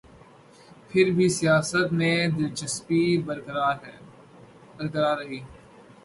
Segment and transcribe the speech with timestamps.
[0.89, 5.39] پھر بھی سیاست میں دلچسپی برقرار رہی۔